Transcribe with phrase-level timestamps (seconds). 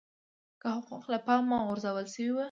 [0.61, 2.39] که حقوق له پامه غورځول شوي وي.